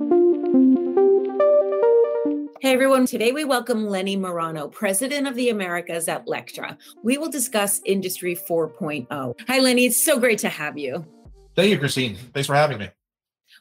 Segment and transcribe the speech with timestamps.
[0.00, 0.06] Hey
[2.72, 6.78] everyone, today we welcome Lenny Marano, President of the Americas at Lectra.
[7.02, 9.40] We will discuss Industry 4.0.
[9.46, 11.04] Hi Lenny, it's so great to have you.
[11.54, 12.16] Thank you, Christine.
[12.32, 12.88] Thanks for having me.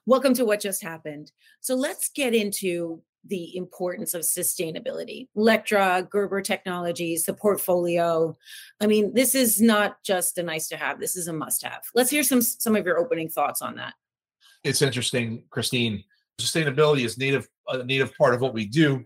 [0.05, 1.29] Welcome to What Just Happened.
[1.59, 5.27] So let's get into the importance of sustainability.
[5.35, 8.37] Lectra, Gerber Technologies, the portfolio.
[8.79, 11.81] I mean, this is not just a nice to have, this is a must have.
[11.93, 13.95] Let's hear some some of your opening thoughts on that.
[14.63, 16.05] It's interesting, Christine
[16.39, 19.03] sustainability is native a native part of what we do.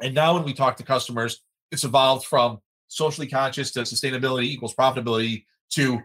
[0.00, 2.58] And now when we talk to customers, it's evolved from
[2.88, 6.00] socially conscious to sustainability equals profitability to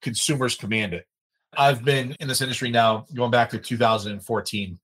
[0.00, 1.06] consumers command it.
[1.56, 4.78] I've been in this industry now going back to 2014.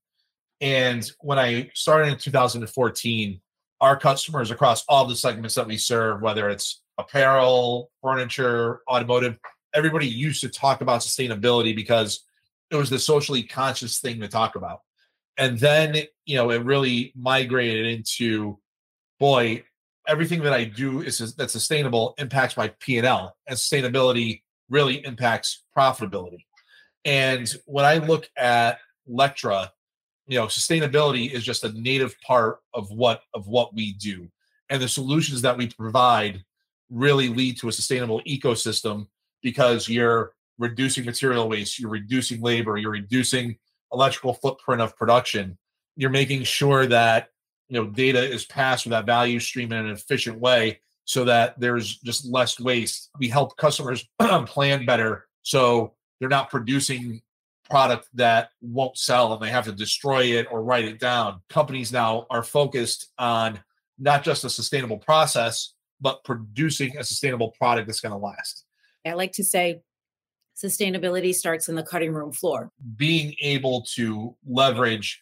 [0.61, 3.41] And when I started in 2014,
[3.81, 9.37] our customers across all the segments that we serve, whether it's apparel, furniture, automotive,
[9.73, 12.25] everybody used to talk about sustainability because
[12.69, 14.81] it was the socially conscious thing to talk about
[15.39, 18.59] and then you know it really migrated into
[19.19, 19.63] boy
[20.07, 26.45] everything that i do is that's sustainable impacts my p&l and sustainability really impacts profitability.
[27.05, 28.77] And when i look at
[29.09, 29.71] lectra
[30.27, 34.29] you know sustainability is just a native part of what of what we do
[34.69, 36.43] and the solutions that we provide
[36.91, 39.07] really lead to a sustainable ecosystem
[39.41, 43.57] because you're reducing material waste you're reducing labor you're reducing
[43.93, 45.57] electrical footprint of production,
[45.95, 47.29] you're making sure that
[47.67, 51.59] you know data is passed with that value stream in an efficient way so that
[51.59, 53.09] there's just less waste.
[53.19, 57.21] We help customers plan better so they're not producing
[57.69, 61.41] product that won't sell and they have to destroy it or write it down.
[61.49, 63.59] Companies now are focused on
[63.97, 68.65] not just a sustainable process, but producing a sustainable product that's going to last.
[69.05, 69.81] I like to say
[70.61, 72.71] sustainability starts in the cutting room floor.
[72.97, 75.21] Being able to leverage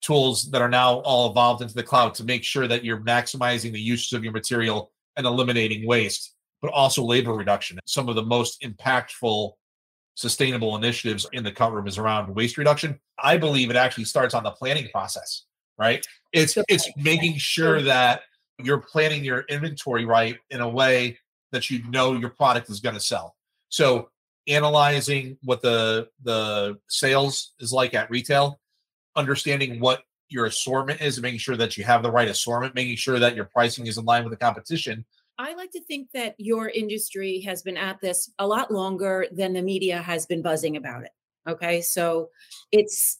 [0.00, 3.72] tools that are now all evolved into the cloud to make sure that you're maximizing
[3.72, 7.78] the usage of your material and eliminating waste, but also labor reduction.
[7.84, 9.52] Some of the most impactful
[10.14, 12.98] sustainable initiatives in the cut room is around waste reduction.
[13.22, 15.44] I believe it actually starts on the planning process,
[15.78, 16.04] right?
[16.32, 18.22] It's it's making sure that
[18.62, 21.18] you're planning your inventory right in a way
[21.52, 23.36] that you know your product is going to sell.
[23.68, 24.10] So
[24.48, 28.60] analyzing what the the sales is like at retail,
[29.16, 33.18] understanding what your assortment is making sure that you have the right assortment, making sure
[33.18, 35.04] that your pricing is in line with the competition.
[35.38, 39.52] I like to think that your industry has been at this a lot longer than
[39.52, 41.10] the media has been buzzing about it.
[41.48, 41.80] Okay.
[41.80, 42.30] So
[42.72, 43.18] it's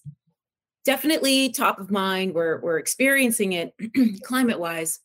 [0.84, 2.34] definitely top of mind.
[2.34, 3.74] We're we're experiencing it
[4.22, 5.00] climate wise.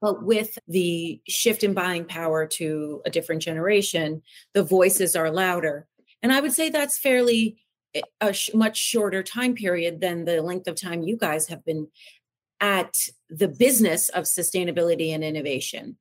[0.00, 4.22] But with the shift in buying power to a different generation,
[4.54, 5.86] the voices are louder.
[6.22, 7.58] And I would say that's fairly
[7.94, 11.64] eh, a sh- much shorter time period than the length of time you guys have
[11.64, 11.88] been
[12.60, 12.94] at
[13.30, 15.96] the business of sustainability and innovation.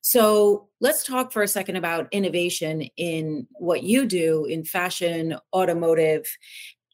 [0.00, 6.26] So let's talk for a second about innovation in what you do in fashion, automotive,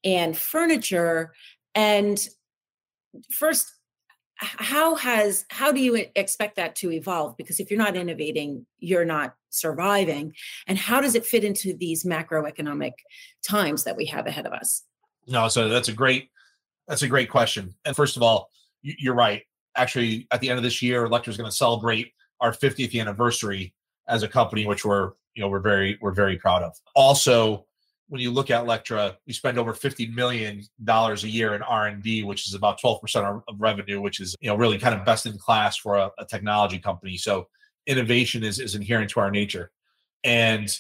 [0.02, 1.32] and furniture.
[1.74, 2.18] And
[3.30, 3.72] first,
[4.38, 7.36] how has how do you expect that to evolve?
[7.36, 10.34] Because if you're not innovating you're not surviving.
[10.66, 12.92] And how does it fit into these macroeconomic
[13.46, 14.82] times that we have ahead of us?
[15.26, 16.30] No so that's a great
[16.86, 17.74] that's a great question.
[17.84, 18.50] And first of all
[18.82, 19.42] you're right.
[19.76, 23.74] Actually at the end of this year Lectra is going to celebrate our 50th anniversary
[24.08, 26.74] as a company which we're you know we're very we're very proud of.
[26.94, 27.66] Also
[28.08, 31.86] when you look at Lectra, we spend over fifty million dollars a year in R
[31.86, 34.94] and D, which is about twelve percent of revenue, which is you know really kind
[34.94, 37.16] of best in class for a, a technology company.
[37.16, 37.48] So
[37.86, 39.70] innovation is is inherent to our nature,
[40.24, 40.76] and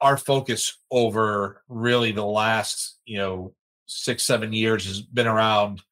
[0.00, 3.54] our focus over really the last you know
[3.86, 5.82] six seven years has been around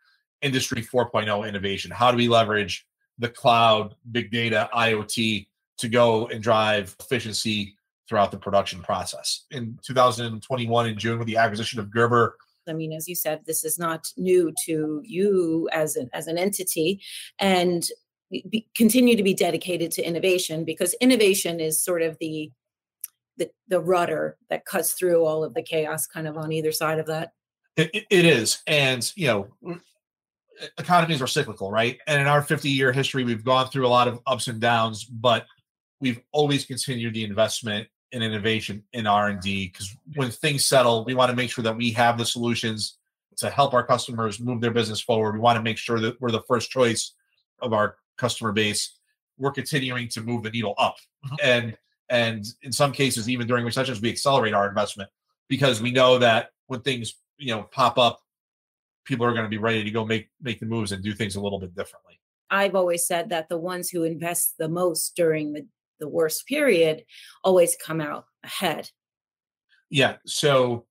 [0.42, 1.90] industry 4.0 innovation.
[1.90, 2.86] How do we leverage
[3.18, 5.46] the cloud, big data, IoT
[5.78, 7.76] to go and drive efficiency
[8.08, 9.44] throughout the production process.
[9.50, 12.36] In 2021, in June, with the acquisition of Gerber,
[12.68, 16.38] I mean, as you said, this is not new to you as an as an
[16.38, 17.00] entity,
[17.38, 17.86] and
[18.30, 22.50] be, continue to be dedicated to innovation because innovation is sort of the,
[23.36, 26.98] the the rudder that cuts through all of the chaos, kind of on either side
[26.98, 27.32] of that.
[27.76, 29.48] it, it is, and you know,
[30.78, 31.98] economies are cyclical, right?
[32.06, 35.04] And in our 50 year history, we've gone through a lot of ups and downs,
[35.04, 35.46] but
[36.00, 41.30] we've always continued the investment in innovation in r&d because when things settle we want
[41.30, 42.98] to make sure that we have the solutions
[43.36, 46.30] to help our customers move their business forward we want to make sure that we're
[46.30, 47.12] the first choice
[47.60, 48.98] of our customer base
[49.38, 51.36] we're continuing to move the needle up mm-hmm.
[51.42, 51.76] and
[52.08, 55.10] and in some cases even during recessions we accelerate our investment
[55.48, 58.20] because we know that when things you know pop up
[59.06, 61.36] people are going to be ready to go make make the moves and do things
[61.36, 62.20] a little bit differently.
[62.50, 65.66] I've always said that the ones who invest the most during the,
[65.98, 67.04] the worst period
[67.44, 68.90] always come out ahead.
[69.90, 70.16] Yeah.
[70.26, 70.86] So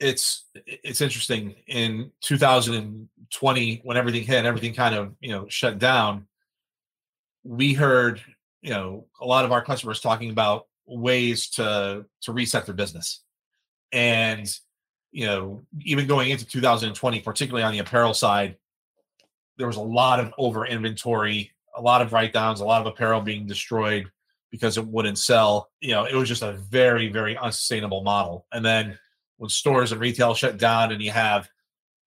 [0.00, 6.26] it's it's interesting in 2020 when everything hit everything kind of you know shut down
[7.42, 8.22] we heard
[8.62, 13.22] you know a lot of our customers talking about ways to to reset their business
[13.92, 14.48] and
[15.10, 18.56] you know even going into 2020 particularly on the apparel side
[19.56, 22.86] there was a lot of over inventory a lot of write downs a lot of
[22.86, 24.10] apparel being destroyed
[24.50, 25.70] because it wouldn't sell.
[25.80, 28.46] You know it was just a very very unsustainable model.
[28.52, 28.98] And then
[29.36, 31.48] when stores and retail shut down and you have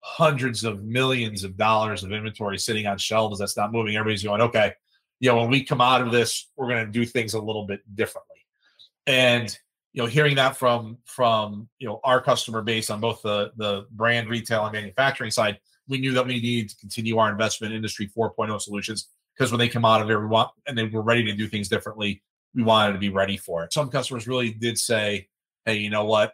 [0.00, 4.42] hundreds of millions of dollars of inventory sitting on shelves that's not moving, everybody's going,
[4.42, 4.74] okay,
[5.20, 7.64] you know, when we come out of this, we're going to do things a little
[7.64, 8.36] bit differently.
[9.06, 9.56] And
[9.92, 13.86] you know, hearing that from from you know our customer base on both the the
[13.90, 17.76] brand, retail, and manufacturing side, we knew that we needed to continue our investment in
[17.76, 21.02] industry 4.0 solutions because when they come out of it, we want and they were
[21.02, 22.22] ready to do things differently.
[22.54, 22.66] We mm.
[22.66, 23.72] wanted to be ready for it.
[23.72, 25.28] Some customers really did say,
[25.64, 26.32] "Hey, you know what?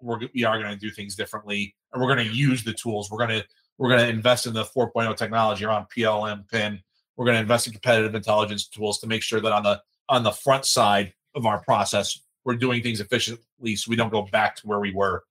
[0.00, 3.10] we're we are going to do things differently, and we're going to use the tools.
[3.10, 3.44] We're going to
[3.78, 6.82] we're going to invest in the 4.0 technology around PLM PIN.
[7.16, 10.22] We're going to invest in competitive intelligence tools to make sure that on the on
[10.22, 14.56] the front side of our process, we're doing things efficiently, so we don't go back
[14.56, 15.24] to where we were,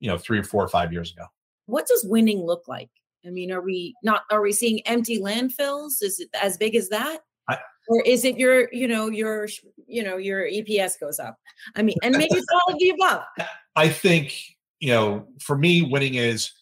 [0.00, 1.24] you know, three or four or five years ago.
[1.66, 2.90] What does winning look like?
[3.26, 4.22] I mean, are we not?
[4.30, 6.02] Are we seeing empty landfills?
[6.02, 7.20] Is it as big as that?
[7.48, 7.58] I,
[7.88, 9.48] or is it your you know your
[9.86, 11.38] you know your eps goes up
[11.76, 13.22] i mean and maybe it's all of the above
[13.76, 14.34] i think
[14.80, 16.52] you know for me winning is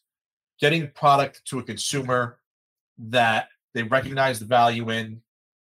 [0.61, 2.39] getting product to a consumer
[2.99, 5.21] that they recognize the value in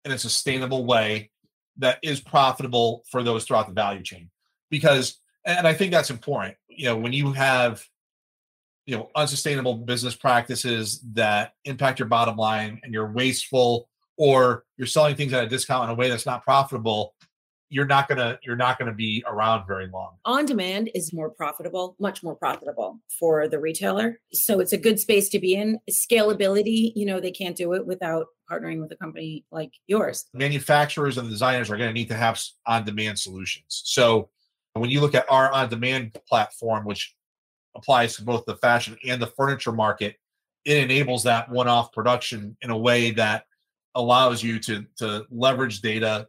[0.06, 1.30] in a sustainable way
[1.78, 4.30] that is profitable for those throughout the value chain
[4.70, 7.86] because and i think that's important you know when you have
[8.86, 14.88] you know unsustainable business practices that impact your bottom line and you're wasteful or you're
[14.88, 17.14] selling things at a discount in a way that's not profitable
[17.74, 20.16] you're not gonna you're not gonna be around very long.
[20.26, 24.20] On demand is more profitable much more profitable for the retailer.
[24.32, 25.80] So it's a good space to be in.
[25.90, 30.26] Scalability you know they can't do it without partnering with a company like yours.
[30.34, 33.82] Manufacturers and designers are going to need to have on demand solutions.
[33.86, 34.30] So
[34.74, 37.16] when you look at our on demand platform which
[37.76, 40.18] applies to both the fashion and the furniture market
[40.66, 43.46] it enables that one off production in a way that
[43.96, 46.28] allows you to to leverage data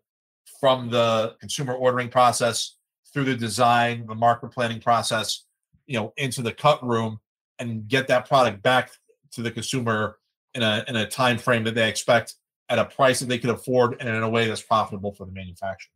[0.61, 2.77] from the consumer ordering process
[3.13, 5.45] through the design, the market planning process,
[5.87, 7.21] you know, into the cut room
[7.59, 8.91] and get that product back
[9.31, 10.19] to the consumer
[10.55, 12.35] in a in a time frame that they expect
[12.69, 15.33] at a price that they could afford and in a way that's profitable for the
[15.33, 15.93] manufacturer.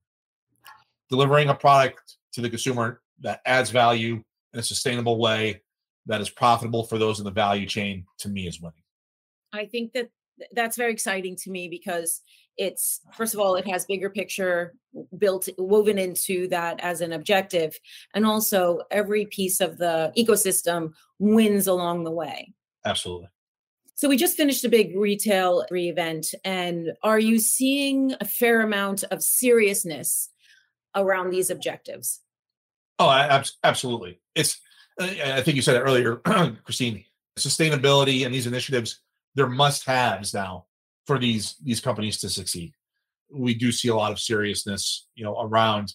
[1.10, 4.22] Delivering a product to the consumer that adds value
[4.52, 5.62] in a sustainable way
[6.06, 8.82] that is profitable for those in the value chain to me is winning.
[9.52, 10.10] I think that
[10.52, 12.22] that's very exciting to me because
[12.56, 13.16] it's uh-huh.
[13.16, 14.74] first of all it has bigger picture
[15.18, 17.78] built woven into that as an objective
[18.14, 22.52] and also every piece of the ecosystem wins along the way.
[22.84, 23.28] Absolutely.
[23.94, 29.02] So we just finished a big retail re-event and are you seeing a fair amount
[29.10, 30.28] of seriousness
[30.94, 32.20] around these objectives
[32.98, 34.60] oh absolutely it's
[35.00, 36.16] uh, i think you said it earlier
[36.64, 37.04] christine
[37.38, 39.00] sustainability and these initiatives
[39.34, 40.66] they're must haves now
[41.06, 42.72] for these these companies to succeed.
[43.32, 45.94] We do see a lot of seriousness, you know, around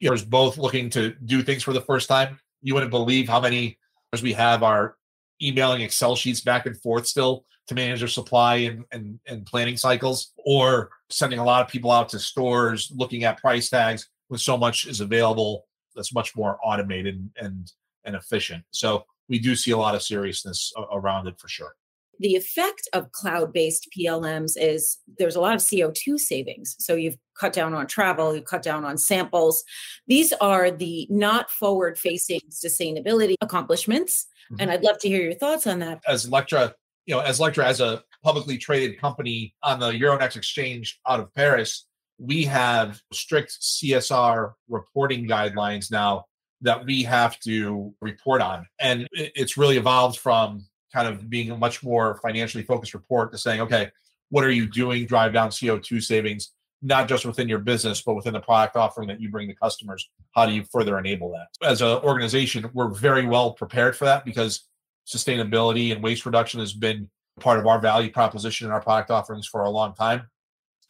[0.00, 2.40] you know, both looking to do things for the first time.
[2.62, 3.78] You wouldn't believe how many
[4.12, 4.96] as we have are
[5.40, 9.76] emailing Excel sheets back and forth still to manage their supply and, and, and planning
[9.76, 14.38] cycles, or sending a lot of people out to stores looking at price tags when
[14.38, 17.70] so much is available that's much more automated and
[18.04, 18.64] and efficient.
[18.72, 21.74] So we do see a lot of seriousness around it for sure
[22.22, 26.76] the effect of cloud-based PLMs is there's a lot of CO2 savings.
[26.78, 29.64] So you've cut down on travel, you've cut down on samples.
[30.06, 34.26] These are the not forward-facing sustainability accomplishments.
[34.52, 34.60] Mm-hmm.
[34.60, 36.00] And I'd love to hear your thoughts on that.
[36.06, 36.74] As Lectra,
[37.06, 41.34] you know, as Lectra as a publicly traded company on the Euronext exchange out of
[41.34, 41.86] Paris,
[42.22, 46.24] we have strict CSR reporting guidelines now
[46.60, 48.66] that we have to report on.
[48.78, 53.38] And it's really evolved from kind of being a much more financially focused report to
[53.38, 53.90] saying, okay,
[54.28, 55.06] what are you doing?
[55.06, 59.20] Drive down CO2 savings, not just within your business, but within the product offering that
[59.20, 60.08] you bring to customers.
[60.30, 61.48] How do you further enable that?
[61.66, 64.68] As an organization, we're very well prepared for that because
[65.06, 67.10] sustainability and waste reduction has been
[67.40, 70.28] part of our value proposition and our product offerings for a long time.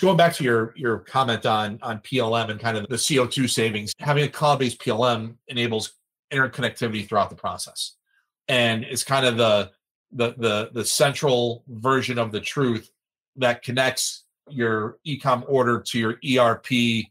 [0.00, 3.92] Going back to your your comment on on PLM and kind of the CO2 savings,
[4.00, 5.92] having a cloud-based PLM enables
[6.32, 7.96] interconnectivity throughout the process.
[8.48, 9.70] And it's kind of the
[10.12, 12.90] the the the central version of the truth
[13.36, 17.06] that connects your ecom order to your ERP,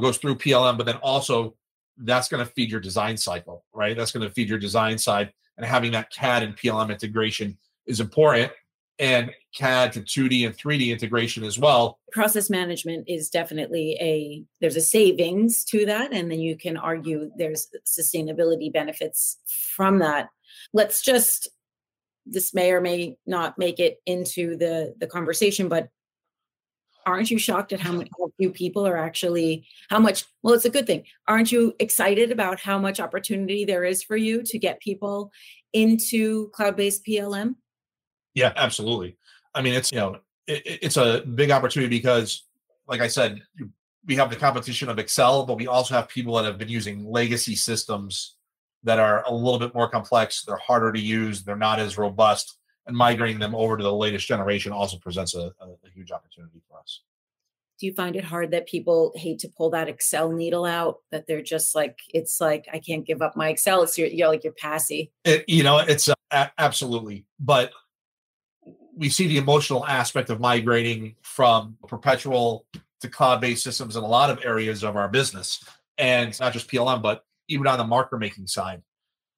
[0.00, 1.54] goes through PLM, but then also
[1.98, 3.96] that's going to feed your design cycle, right?
[3.96, 8.00] That's going to feed your design side, and having that CAD and PLM integration is
[8.00, 8.50] important
[9.02, 11.98] and CAD to 2D and 3D integration as well.
[12.12, 17.30] Process management is definitely a there's a savings to that and then you can argue
[17.36, 19.38] there's sustainability benefits
[19.74, 20.28] from that.
[20.72, 21.48] Let's just
[22.24, 25.88] this may or may not make it into the the conversation but
[27.04, 30.64] aren't you shocked at how much how few people are actually how much well it's
[30.64, 34.56] a good thing aren't you excited about how much opportunity there is for you to
[34.56, 35.32] get people
[35.72, 37.56] into cloud-based plm
[38.34, 39.16] yeah, absolutely.
[39.54, 42.44] I mean, it's you know, it, it's a big opportunity because,
[42.86, 43.42] like I said,
[44.06, 47.04] we have the competition of Excel, but we also have people that have been using
[47.04, 48.36] legacy systems
[48.82, 50.42] that are a little bit more complex.
[50.42, 51.44] They're harder to use.
[51.44, 55.52] They're not as robust, and migrating them over to the latest generation also presents a,
[55.60, 57.02] a, a huge opportunity for us.
[57.78, 60.98] Do you find it hard that people hate to pull that Excel needle out?
[61.10, 63.82] That they're just like, it's like I can't give up my Excel.
[63.82, 65.10] It's your, you're like you're passy.
[65.24, 67.72] It, you know, it's uh, absolutely, but
[68.94, 72.66] we see the emotional aspect of migrating from perpetual
[73.00, 75.64] to cloud-based systems in a lot of areas of our business.
[75.98, 78.82] And it's not just plm but even on the marker making side.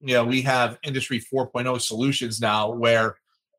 [0.01, 3.17] You know we have industry 4.0 solutions now where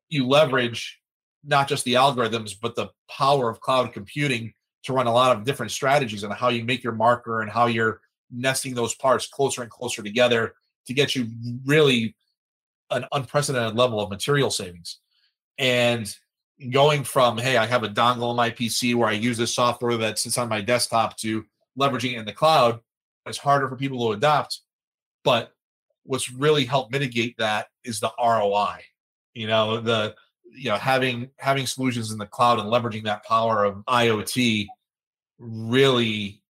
[0.09, 0.99] you leverage
[1.43, 5.43] not just the algorithms but the power of cloud computing to run a lot of
[5.43, 9.61] different strategies on how you make your marker and how you're nesting those parts closer
[9.61, 10.53] and closer together
[10.85, 11.27] to get you
[11.65, 12.15] really
[12.91, 14.99] an unprecedented level of material savings
[15.57, 16.15] and
[16.71, 19.97] going from hey i have a dongle on my pc where i use this software
[19.97, 21.43] that sits on my desktop to
[21.77, 22.79] leveraging it in the cloud
[23.25, 24.61] it's harder for people to adopt
[25.23, 25.51] but
[26.03, 28.77] what's really helped mitigate that is the roi
[29.33, 30.15] you know the
[30.55, 34.67] you know having having solutions in the cloud and leveraging that power of iot
[35.37, 36.41] really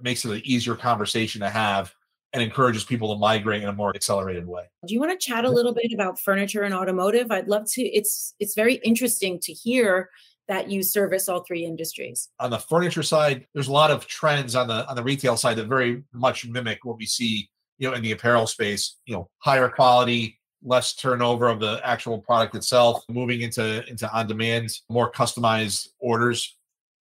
[0.00, 1.94] makes it an easier conversation to have
[2.34, 4.64] and encourages people to migrate in a more accelerated way.
[4.86, 7.30] Do you want to chat a little bit about furniture and automotive?
[7.30, 7.82] I'd love to.
[7.82, 10.10] It's it's very interesting to hear
[10.48, 12.28] that you service all three industries.
[12.40, 15.56] On the furniture side, there's a lot of trends on the on the retail side
[15.56, 17.48] that very much mimic what we see,
[17.78, 18.96] you know, in the apparel space.
[19.06, 24.26] You know, higher quality, less turnover of the actual product itself, moving into into on
[24.26, 26.56] demand, more customized orders.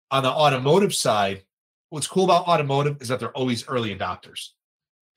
[0.10, 1.44] On the automotive side,
[1.90, 4.52] what's cool about automotive is that they're always early adopters.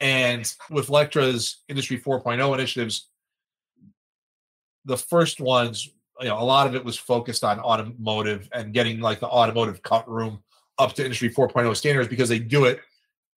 [0.00, 3.09] And with Lectra's Industry 4.0 initiatives,
[4.85, 5.90] the first ones,
[6.21, 9.83] you know, a lot of it was focused on automotive and getting like the automotive
[9.83, 10.42] cut room
[10.78, 12.80] up to Industry 4.0 standards because they do it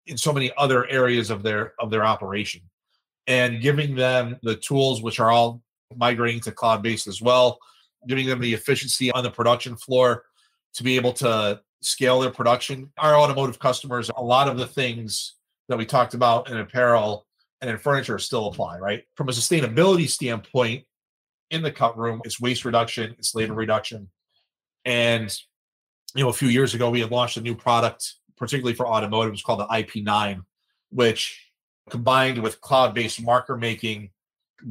[0.07, 2.63] in so many other areas of their of their operation.
[3.27, 5.63] And giving them the tools which are all
[5.97, 7.59] migrating to cloud based as well
[8.07, 10.25] giving them the efficiency on the production floor
[10.75, 12.91] to be able to scale their production.
[12.99, 15.35] Our automotive customers a lot of the things
[15.69, 17.27] that we talked about in apparel
[17.61, 19.05] and in furniture still apply, right?
[19.15, 20.85] From a sustainability standpoint,
[21.53, 24.09] in the cut room, it's waste reduction, it's labor reduction.
[24.85, 25.33] And,
[26.15, 29.35] you know, a few years ago, we had launched a new product, particularly for automotive,
[29.35, 30.43] it's called the IP9,
[30.91, 31.47] which
[31.91, 34.11] combined with cloud based marker making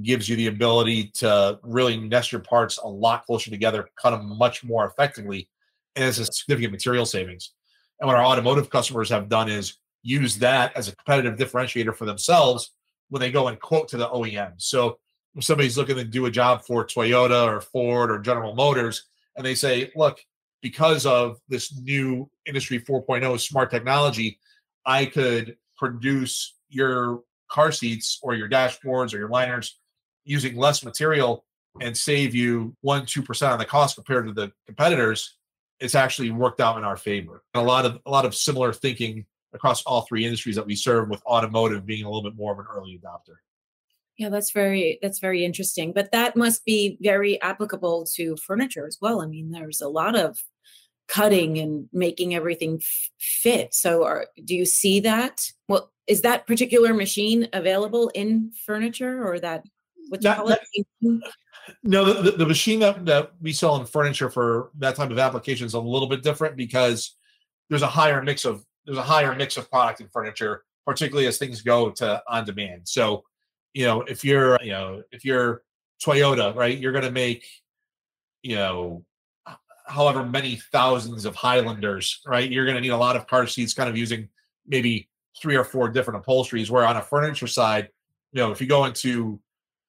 [0.01, 4.38] gives you the ability to really nest your parts a lot closer together, cut them
[4.38, 5.50] much more effectively,
[5.95, 7.51] and it's a significant material savings.
[8.00, 12.05] And what our automotive customers have done is use that as a competitive differentiator for
[12.05, 12.74] themselves
[13.10, 14.53] when they go and quote to the OEM.
[14.58, 15.00] So
[15.36, 19.05] if somebody's looking to do a job for Toyota or Ford or General Motors,
[19.36, 20.20] and they say, look,
[20.62, 24.39] because of this new industry 4.0 smart technology,
[24.86, 29.79] I could produce your car seats or your dashboards or your liners
[30.24, 31.46] using less material
[31.79, 35.38] and save you one, two percent on the cost compared to the competitors,
[35.79, 37.43] it's actually worked out in our favor.
[37.53, 41.10] A lot of a lot of similar thinking across all three industries that we serve
[41.10, 43.36] with automotive being a little bit more of an early adopter.
[44.17, 48.98] Yeah that's very that's very interesting but that must be very applicable to furniture as
[49.01, 49.22] well.
[49.22, 50.38] I mean there's a lot of
[51.08, 53.74] cutting and making everything f- fit.
[53.74, 55.41] So are, do you see that?
[55.67, 59.63] Well is that particular machine available in furniture or that
[60.10, 60.60] what you call it?
[61.84, 65.65] no the, the machine that, that we sell in furniture for that type of application
[65.65, 67.15] is a little bit different because
[67.70, 71.38] there's a higher mix of there's a higher mix of product and furniture, particularly as
[71.38, 72.81] things go to on demand.
[72.83, 73.24] So,
[73.74, 75.63] you know, if you're, you know, if you're
[76.05, 77.45] Toyota, right, you're going to make,
[78.43, 79.05] you know,
[79.88, 82.51] however many thousands of Highlanders, right?
[82.51, 84.27] You're going to need a lot of car seats, kind of using
[84.67, 85.07] maybe
[85.41, 86.69] three or four different upholsteries.
[86.69, 87.88] Where on a furniture side,
[88.33, 89.39] you know, if you go into,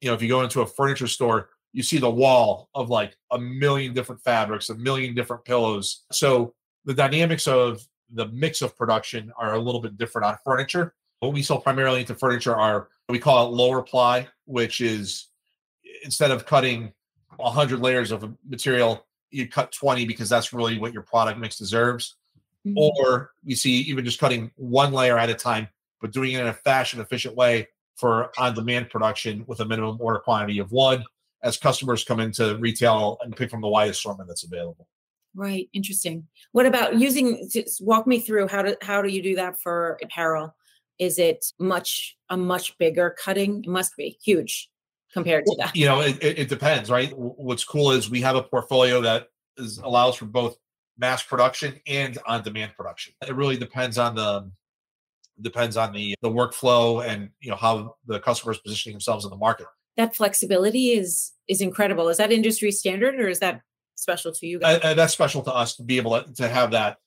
[0.00, 3.16] you know, if you go into a furniture store, you see the wall of like
[3.32, 6.04] a million different fabrics, a million different pillows.
[6.12, 6.54] So
[6.84, 10.94] the dynamics of the mix of production are a little bit different on furniture.
[11.20, 15.28] What we sell primarily into furniture are we call it lower ply, which is
[16.04, 16.92] instead of cutting
[17.36, 22.16] 100 layers of material, you cut 20 because that's really what your product mix deserves.
[22.66, 22.78] Mm-hmm.
[22.78, 25.68] Or we see even just cutting one layer at a time,
[26.00, 29.98] but doing it in a fashion efficient way for on demand production with a minimum
[30.00, 31.04] order quantity of one
[31.42, 34.86] as customers come into retail and pick from the wide assortment that's available.
[35.34, 35.68] Right.
[35.72, 36.26] Interesting.
[36.52, 39.98] What about using just walk me through how do how do you do that for
[40.02, 40.54] apparel?
[40.98, 43.64] Is it much a much bigger cutting?
[43.64, 44.70] It must be huge
[45.12, 45.74] compared to that.
[45.74, 47.12] You know, it, it depends, right?
[47.16, 50.56] What's cool is we have a portfolio that is allows for both
[50.98, 53.14] mass production and on demand production.
[53.26, 54.50] It really depends on the
[55.40, 59.30] depends on the the workflow and you know how the customer is positioning themselves in
[59.30, 63.62] the market that flexibility is is incredible is that industry standard or is that
[63.94, 64.78] special to you guys?
[64.78, 66.98] Uh, uh, that's special to us to be able to, to have that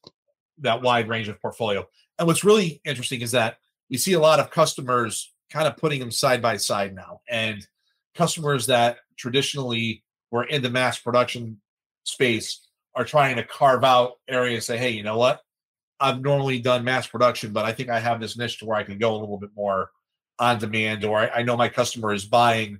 [0.59, 1.85] that wide range of portfolio
[2.17, 3.57] and what's really interesting is that
[3.89, 7.67] we see a lot of customers kind of putting them side by side now and
[8.15, 10.01] customers that traditionally
[10.31, 11.59] were in the mass production
[12.03, 15.41] space are trying to carve out areas say hey you know what
[15.99, 18.83] I've normally done mass production, but I think I have this niche to where I
[18.83, 19.91] can go a little bit more
[20.39, 22.79] on demand, or I, I know my customer is buying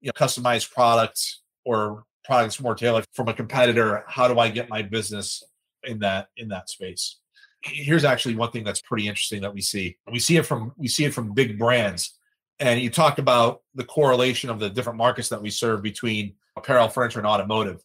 [0.00, 4.04] you know, customized products or products more tailored from a competitor.
[4.06, 5.42] How do I get my business
[5.82, 7.16] in that in that space?
[7.62, 9.96] Here's actually one thing that's pretty interesting that we see.
[10.12, 12.14] We see it from we see it from big brands.
[12.60, 16.88] And you talk about the correlation of the different markets that we serve between apparel,
[16.88, 17.82] furniture, and automotive.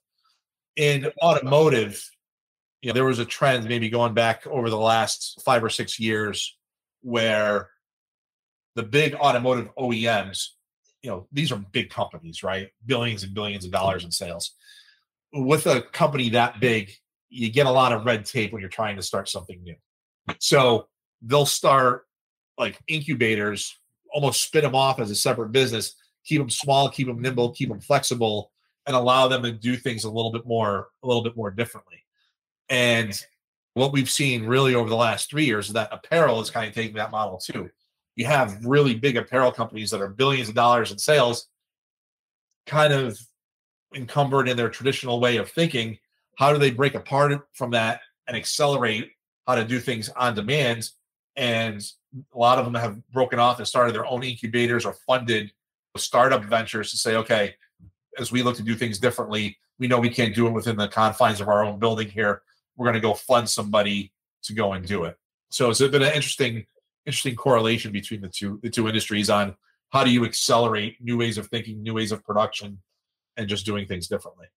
[0.76, 2.04] In automotive,
[2.82, 6.00] you know, there was a trend maybe going back over the last five or six
[6.00, 6.58] years
[7.02, 7.70] where
[8.76, 10.50] the big automotive OEMs,
[11.04, 12.70] you know, these are big companies, right?
[12.86, 13.84] Billions and billions of mm-hmm.
[13.84, 14.56] dollars in sales.
[15.34, 16.92] With a company that big,
[17.30, 19.76] you get a lot of red tape when you're trying to start something new.
[20.40, 20.88] So
[21.22, 22.04] they'll start
[22.58, 23.78] like incubators,
[24.14, 27.70] almost spin them off as a separate business, keep them small, keep them nimble, keep
[27.70, 28.52] them flexible,
[28.86, 32.06] and allow them to do things a little bit more, a little bit more differently.
[32.70, 33.20] And
[33.74, 36.76] what we've seen really over the last three years is that apparel is kind of
[36.76, 37.70] taking that model too.
[38.16, 41.48] You have really big apparel companies that are billions of dollars in sales,
[42.66, 43.20] kind of
[43.96, 45.98] encumbered in their traditional way of thinking.
[46.38, 49.12] How do they break apart from that and accelerate
[49.48, 50.90] how to do things on demand?
[51.36, 51.84] And
[52.34, 55.52] a lot of them have broken off and started their own incubators or funded
[55.98, 57.56] startup ventures to say, okay,
[58.18, 60.88] as we look to do things differently, we know we can't do it within the
[60.88, 62.44] confines of our own building here
[62.76, 64.12] we're going to go fund somebody
[64.44, 65.18] to go and do it.
[65.50, 66.66] So it's been an interesting,
[67.06, 69.56] interesting correlation between the two the two industries on
[69.92, 72.80] how do you accelerate new ways of thinking, new ways of production,
[73.38, 74.48] and just doing things differently.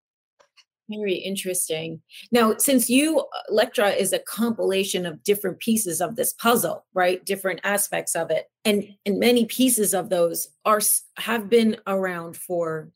[0.89, 2.01] Very interesting.
[2.31, 7.25] Now, since you Lectra is a compilation of different pieces of this puzzle, right?
[7.25, 10.81] Different aspects of it, and and many pieces of those are
[11.19, 12.91] have been around for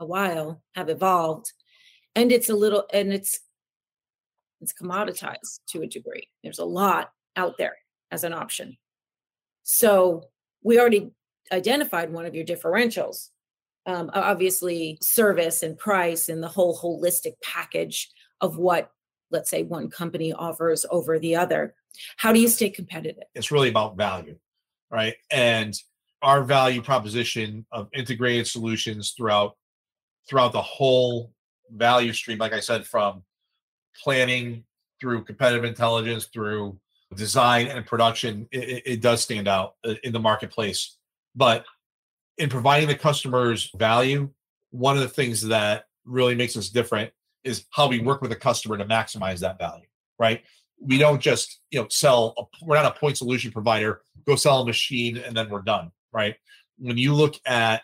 [0.00, 1.52] a while, have evolved,
[2.14, 3.38] and it's a little and it's
[4.60, 6.28] it's commoditized to a degree.
[6.42, 7.76] There's a lot out there
[8.10, 8.76] as an option.
[9.62, 10.28] So
[10.62, 11.10] we already
[11.52, 13.30] identified one of your differentials.
[13.86, 18.90] Um, obviously, service and price and the whole holistic package of what,
[19.30, 21.74] let's say, one company offers over the other.
[22.16, 23.24] How do you stay competitive?
[23.34, 24.36] It's really about value,
[24.90, 25.14] right?
[25.30, 25.80] And
[26.22, 29.56] our value proposition of integrated solutions throughout
[30.28, 31.32] throughout the whole
[31.70, 33.22] value stream, like I said, from
[34.02, 34.64] planning,
[35.00, 36.78] through competitive intelligence, through
[37.14, 40.96] design and production, it, it, does stand out uh, in the marketplace.
[41.34, 41.64] But
[42.38, 44.30] in providing the customers value,
[44.70, 47.12] one of the things that really makes us different
[47.44, 49.86] is how we work with the customer to maximize that value,
[50.18, 50.42] right?
[50.80, 54.62] We don't just, you know, sell, a, we're not a point solution provider, go sell
[54.62, 56.34] a machine and then we're done, right?
[56.78, 57.82] When you look at,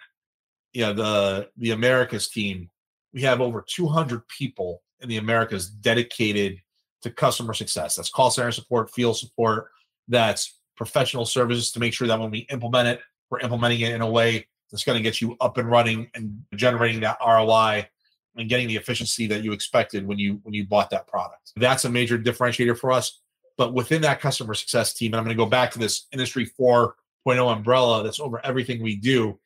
[0.73, 2.69] you know, the, the Americas team,
[3.15, 6.59] we have over 200 people in the Americas dedicated
[7.03, 7.97] to customer success.
[7.97, 9.71] That's call center support, field support,
[10.09, 14.01] that's professional services to make sure that when we implement it, we're implementing it in
[14.01, 17.87] a way that's going to get you up and running and generating that ROI
[18.37, 21.53] and getting the efficiency that you expected when you when you bought that product.
[21.57, 23.21] That's a major differentiator for us.
[23.59, 26.51] But within that customer success team, and I'm going to go back to this industry
[26.59, 29.39] 4.0 umbrella that's over everything we do.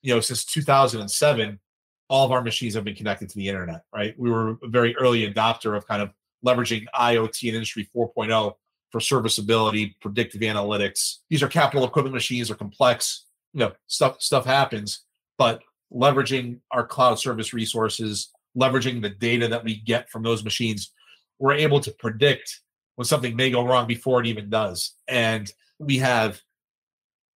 [0.00, 1.60] You know, since 2007,
[2.08, 4.18] all of our machines have been connected to the internet, right?
[4.18, 6.10] We were a very early adopter of kind of
[6.44, 8.54] leveraging IoT and Industry 4.0
[8.90, 11.18] for serviceability, predictive analytics.
[11.30, 13.24] These are capital equipment machines, are complex.
[13.54, 15.04] You know, stuff stuff happens,
[15.38, 20.92] but leveraging our cloud service resources, leveraging the data that we get from those machines,
[21.38, 22.60] we're able to predict
[22.96, 24.94] when something may go wrong before it even does.
[25.08, 26.40] And we have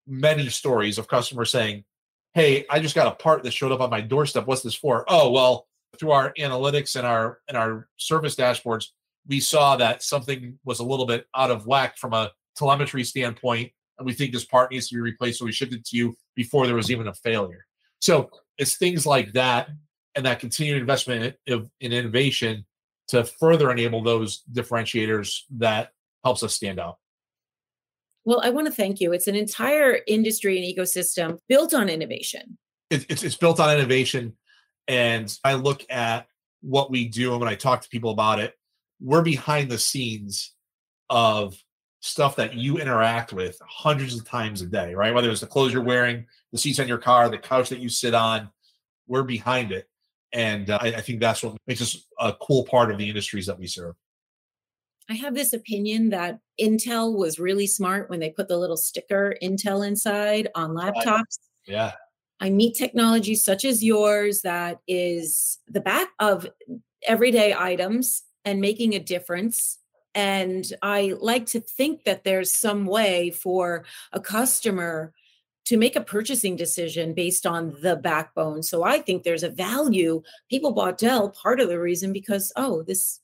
[0.07, 1.85] many stories of customers saying,
[2.35, 4.47] Hey, I just got a part that showed up on my doorstep.
[4.47, 5.07] What's this for?
[5.09, 5.67] Oh, well,
[5.99, 8.89] through our analytics and our and our service dashboards,
[9.29, 13.71] we saw that something was a little bit out of whack from a telemetry standpoint,
[13.99, 15.39] and we think this part needs to be replaced.
[15.39, 17.67] So we shipped it to you before there was even a failure.
[18.01, 19.69] So it's things like that
[20.15, 22.65] and that continued investment in, in innovation
[23.09, 25.93] to further enable those differentiators that
[26.25, 26.99] helps us stand out.
[28.25, 29.13] Well, I want to thank you.
[29.13, 32.59] It's an entire industry and ecosystem built on innovation.
[32.91, 34.33] It, it's, it's built on innovation.
[34.89, 36.27] And I look at
[36.61, 38.55] what we do and when I talk to people about it,
[39.01, 40.55] we're behind the scenes
[41.11, 41.57] of
[42.01, 45.15] stuff that you interact with hundreds of times a day, right?
[45.15, 47.89] Whether it's the clothes you're wearing, the seats on your car, the couch that you
[47.89, 48.49] sit on,
[49.07, 49.89] we're behind it.
[50.33, 53.47] And uh, I, I think that's what makes us a cool part of the industries
[53.47, 53.95] that we serve.
[55.09, 59.37] I have this opinion that Intel was really smart when they put the little sticker
[59.43, 61.39] Intel inside on laptops.
[61.67, 61.93] Yeah.
[62.41, 66.47] I meet technology such as yours that is the back of
[67.07, 69.79] everyday items and making a difference.
[70.15, 75.13] And I like to think that there's some way for a customer
[75.67, 78.63] to make a purchasing decision based on the backbone.
[78.63, 80.23] So I think there's a value.
[80.49, 83.21] People bought Dell part of the reason because, oh, this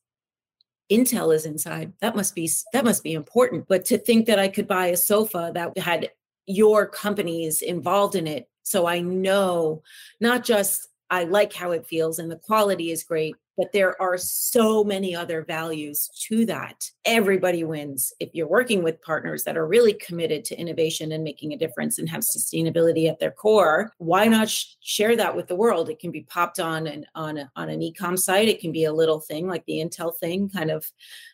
[0.91, 1.93] Intel is inside.
[2.01, 3.67] That must be that must be important.
[3.69, 6.11] But to think that I could buy a sofa that had
[6.47, 9.83] your companies involved in it so I know
[10.21, 14.17] not just I like how it feels and the quality is great, but there are
[14.17, 16.85] so many other values to that.
[17.05, 21.53] Everybody wins if you're working with partners that are really committed to innovation and making
[21.53, 23.93] a difference and have sustainability at their core.
[23.99, 25.91] Why not sh- share that with the world?
[25.91, 28.49] It can be popped on an on a, on an e-com site.
[28.49, 30.87] It can be a little thing like the Intel thing, kind of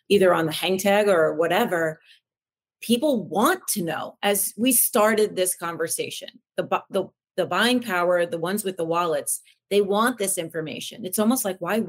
[0.09, 2.01] either on the hang tag or whatever.
[2.81, 4.17] People want to know.
[4.23, 7.05] As we started this conversation, the the
[7.37, 11.05] the buying power, the ones with the wallets, they want this information.
[11.05, 11.83] It's almost like why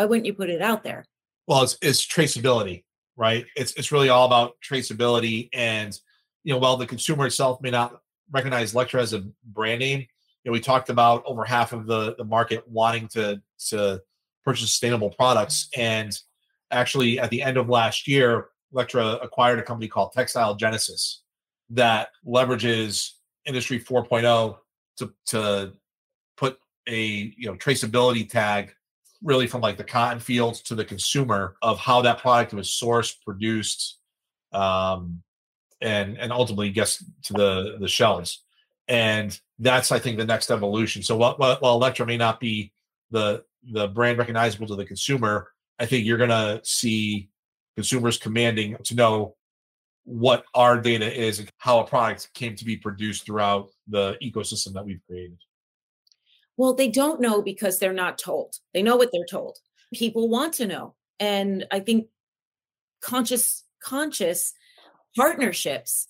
[0.00, 1.04] why wouldn't you put it out there?
[1.46, 2.84] Well, it's it's traceability,
[3.16, 3.44] right?
[3.54, 5.98] It's it's really all about traceability and
[6.42, 10.06] you know, while the consumer itself may not recognize Lectra as a brand name, you
[10.46, 14.00] know, we talked about over half of the the market wanting to to
[14.42, 16.18] purchase sustainable products and
[16.70, 21.24] actually at the end of last year Lectra acquired a company called Textile Genesis
[21.68, 23.10] that leverages
[23.44, 24.56] industry 4.0
[24.96, 25.72] to to
[26.38, 26.58] put
[26.88, 28.72] a you know traceability tag
[29.22, 33.14] really from like the cotton fields to the consumer of how that product was sourced
[33.24, 33.98] produced
[34.52, 35.22] um
[35.80, 38.44] and and ultimately gets to the the shelves
[38.88, 42.72] and that's i think the next evolution so while, while Lectra may not be
[43.10, 47.28] the the brand recognizable to the consumer i think you're to see
[47.76, 49.34] consumers commanding to know
[50.04, 54.72] what our data is and how a product came to be produced throughout the ecosystem
[54.72, 55.38] that we've created.
[56.60, 58.56] Well, they don't know because they're not told.
[58.74, 59.56] They know what they're told.
[59.94, 60.94] People want to know.
[61.18, 62.08] And I think
[63.00, 64.52] conscious conscious
[65.16, 66.08] partnerships,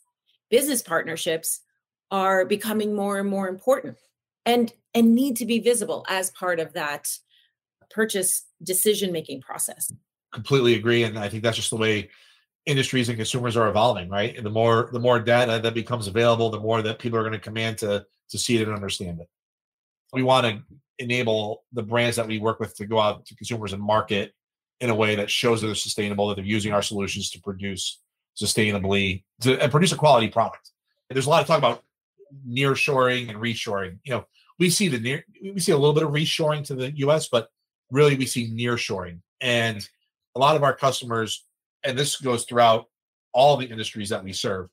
[0.50, 1.60] business partnerships
[2.10, 3.96] are becoming more and more important
[4.44, 7.06] and and need to be visible as part of that
[7.88, 9.92] purchase decision making process.
[10.32, 12.10] Completely agree and I think that's just the way
[12.66, 14.36] industries and consumers are evolving, right?
[14.36, 17.34] And the more the more data that becomes available, the more that people are going
[17.34, 19.28] to command to to see it and understand it.
[20.12, 20.62] We want to
[20.98, 24.32] enable the brands that we work with to go out to consumers and market
[24.80, 28.00] in a way that shows that they're sustainable, that they're using our solutions to produce
[28.40, 30.70] sustainably to, and produce a quality product.
[31.08, 31.82] And there's a lot of talk about
[32.46, 33.98] near shoring and reshoring.
[34.04, 34.24] You know,
[34.58, 37.48] we see the near we see a little bit of reshoring to the US, but
[37.90, 39.22] really we see near shoring.
[39.40, 39.86] And
[40.34, 41.44] a lot of our customers
[41.84, 42.86] and this goes throughout
[43.32, 44.68] all the industries that we serve,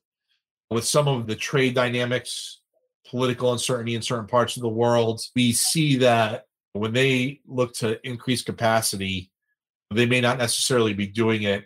[0.70, 2.60] with some of the trade dynamics,
[3.08, 7.98] political uncertainty in certain parts of the world, we see that when they look to
[8.06, 9.30] increase capacity,
[9.92, 11.64] they may not necessarily be doing it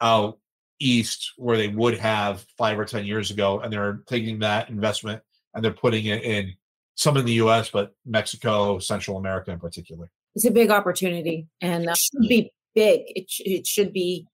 [0.00, 0.38] out
[0.78, 3.60] east where they would have five or 10 years ago.
[3.60, 5.22] And they're taking that investment
[5.54, 6.52] and they're putting it in
[6.96, 10.10] some in the US, but Mexico, Central America in particular.
[10.34, 13.02] It's a big opportunity and uh, that should be big.
[13.06, 14.26] It, sh- it should be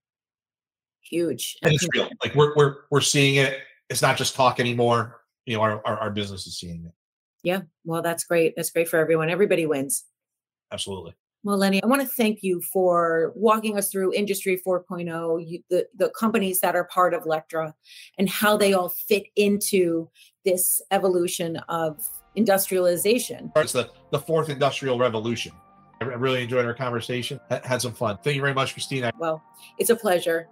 [1.01, 1.57] huge.
[1.63, 2.09] And it's real.
[2.23, 3.59] Like we're we're we're seeing it.
[3.89, 5.21] It's not just talk anymore.
[5.45, 6.93] You know, our, our, our business is seeing it.
[7.43, 7.61] Yeah.
[7.83, 8.55] Well, that's great.
[8.55, 9.29] That's great for everyone.
[9.29, 10.05] Everybody wins.
[10.71, 11.13] Absolutely.
[11.45, 15.85] Well, Lenny, I want to thank you for walking us through Industry 4.0, you, the,
[15.93, 17.73] the companies that are part of Lectra,
[18.17, 20.09] and how they all fit into
[20.45, 21.99] this evolution of
[22.35, 23.51] industrialization.
[23.57, 25.51] It's the, the fourth industrial revolution.
[25.99, 27.41] I really enjoyed our conversation.
[27.49, 28.17] Had some fun.
[28.23, 29.11] Thank you very much, Christina.
[29.17, 29.43] Well,
[29.77, 30.47] it's a pleasure.